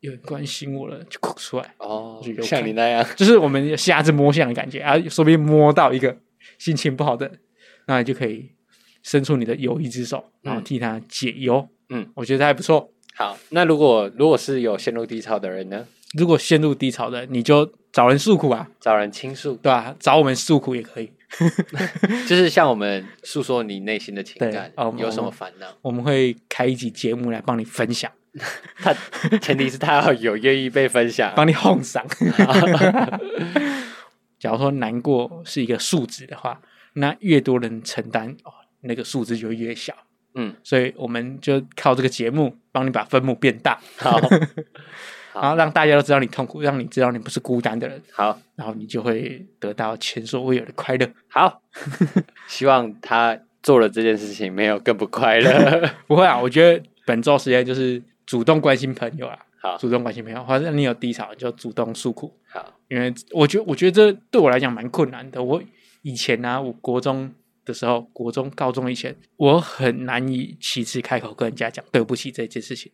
[0.00, 1.74] 有人关心我了，就哭出来。
[1.78, 6.16] 哦，像你那样，就是我们瞎子摸象的感觉啊，说不定摸到一个
[6.58, 7.30] 心情不好的，
[7.86, 8.52] 那你就可以
[9.02, 11.56] 伸出你的友谊之手，然后替他解忧。
[11.58, 11.76] 嗯，
[12.14, 12.92] 我觉得还不错。
[13.14, 15.86] 好，那如果如果是有陷入低潮的人呢？
[16.14, 19.94] 如果陷入低潮的，你就找人诉苦啊，找人倾诉，对吧？
[20.00, 21.08] 找我们诉苦也可以，
[22.26, 28.10] 就是向我们诉说你内心的情感，有什么烦恼，我们会开一集节目来帮你分享。
[28.82, 28.94] 他
[29.40, 32.04] 前提是他要有愿意被分享，帮你哄上。
[34.38, 36.60] 假如说难过是一个数值的话，
[36.94, 39.94] 那越多人承担哦，那个数值就越小。
[40.34, 44.20] 嗯，所以我们就靠这个节目帮你把分母变大， 好，
[45.34, 51.08] 然后让大家都知道你痛苦，让你知道你不是孤单的人，好，然后你就会得到前所未有的快乐。
[51.28, 51.60] 好，
[52.46, 55.90] 希望他做了这件事情没有更不快乐。
[56.06, 62.32] 不会啊，我觉得本周时间就是主动关心朋友啊，好，主动关心朋友，或者你有低潮就主动诉苦。
[62.48, 65.42] 好，因为我觉得我觉得这对我来讲蛮困难的。
[65.42, 65.60] 我
[66.02, 67.32] 以前呢、啊，我国中。
[67.70, 72.92] 的时候，国中、高中以前，我很难以启齿开口跟人家讲对不起这件事情。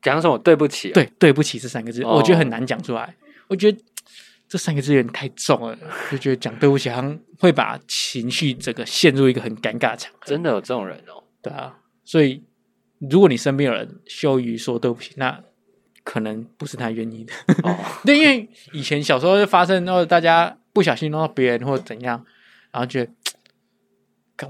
[0.00, 0.94] 讲什么对不起、啊？
[0.94, 3.16] 对，对不起这三个字，哦、我觉得很难讲出来。
[3.48, 3.76] 我觉得
[4.48, 5.76] 这三个字有点太重了，
[6.08, 10.20] 就觉得讲对不起好像会把情绪整个陷入一个很尴尬的场合。
[10.24, 11.24] 真的有这种人哦？
[11.42, 12.44] 对啊，所以
[13.10, 15.42] 如果你身边有人羞于说对不起，那
[16.04, 17.32] 可能不是他愿意的。
[17.64, 17.76] 哦，
[18.06, 22.24] 对，因为以前小时候就发生，然后大家不小心弄到别人或者怎样，
[22.70, 23.12] 然后觉得。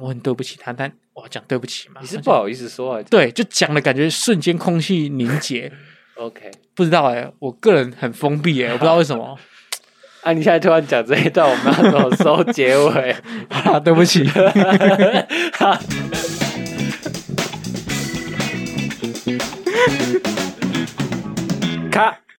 [0.01, 2.01] 我很对不起他，但我要讲对不起嘛？
[2.01, 3.03] 你是不好意思说啊？
[3.09, 5.72] 对，就讲的感觉瞬间空气凝结。
[6.16, 9.39] OK，不知道哎、欸，我个人很封闭哎、欸，我不知道为什么。
[10.22, 13.14] 啊，你现在突然讲这一段，我们要怎么收结尾？
[13.49, 14.28] 啊，对不起。